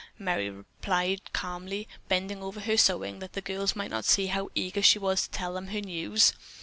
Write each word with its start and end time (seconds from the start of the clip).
Merry 0.17 0.49
replied 0.49 1.31
calmly, 1.31 1.87
bending 2.07 2.41
over 2.41 2.61
her 2.61 2.75
sewing 2.75 3.19
that 3.19 3.33
the 3.33 3.39
girls 3.41 3.75
might 3.75 3.91
not 3.91 4.03
see 4.03 4.25
how 4.33 4.49
eager 4.55 4.81
she 4.81 4.97
was 4.97 5.27
to 5.27 5.29
tell 5.29 5.53
them 5.53 5.67
her 5.67 5.81
news. 5.81 6.33